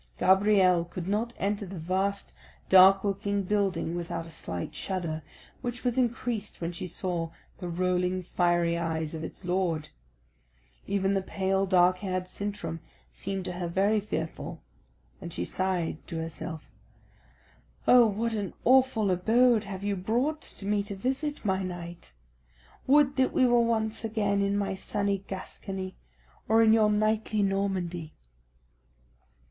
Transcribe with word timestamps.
Gabrielle 0.17 0.83
could 0.83 1.07
not 1.07 1.35
enter 1.37 1.63
the 1.63 1.77
vast 1.77 2.33
dark 2.69 3.03
looking 3.03 3.43
building 3.43 3.93
without 3.93 4.25
a 4.25 4.31
slight 4.31 4.73
shudder, 4.73 5.21
which 5.61 5.83
was 5.83 5.95
increased 5.95 6.59
when 6.59 6.71
she 6.71 6.87
saw 6.87 7.29
the 7.59 7.69
rolling 7.69 8.23
fiery 8.23 8.75
eyes 8.79 9.13
of 9.13 9.23
its 9.23 9.45
lord; 9.45 9.89
even 10.87 11.13
the 11.13 11.21
pale, 11.21 11.67
dark 11.67 11.99
haired 11.99 12.27
Sintram 12.27 12.79
seemed 13.13 13.45
to 13.45 13.51
her 13.51 13.67
very 13.67 13.99
fearful; 13.99 14.63
and 15.21 15.31
she 15.31 15.45
sighed 15.45 15.99
to 16.07 16.17
herself, 16.17 16.71
"Oh! 17.87 18.07
what 18.07 18.33
an 18.33 18.55
awful 18.65 19.11
abode 19.11 19.65
have 19.65 19.83
you 19.83 19.95
brought 19.95 20.63
me 20.63 20.81
to 20.81 20.95
visit, 20.95 21.45
my 21.45 21.61
knight! 21.61 22.11
Would 22.87 23.17
that 23.17 23.33
we 23.33 23.45
were 23.45 23.61
once 23.61 24.03
again 24.03 24.41
in 24.41 24.57
my 24.57 24.73
sunny 24.73 25.19
Gascony, 25.27 25.95
or 26.49 26.63
in 26.63 26.73
your 26.73 26.89
knightly 26.89 27.43
Normandy!" 27.43 28.15